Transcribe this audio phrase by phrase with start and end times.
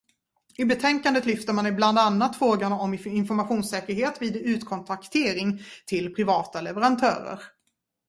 [0.57, 7.39] I betänkandet lyfter man bland annat frågan om informationssäkerhet vid utkontraktering till privata leverantörer.